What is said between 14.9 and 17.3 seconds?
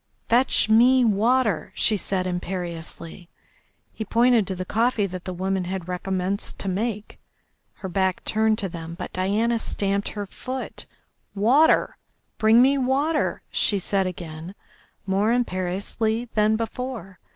more imperiously than before.